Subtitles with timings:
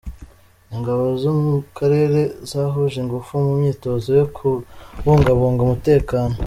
[0.75, 2.19] Ingabo zo mu karere
[2.49, 6.35] zahuje ingufu mu myitozo yo kubungabunga umutekano